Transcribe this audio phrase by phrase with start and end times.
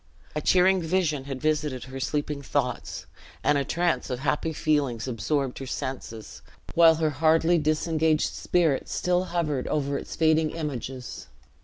[0.35, 3.05] A cheering vision had visited her sleeping thoughts;
[3.43, 6.41] and a trance of happy feelings absorbed her senses,
[6.73, 11.27] while her hardly disengaged spirit still hovered over its fading images.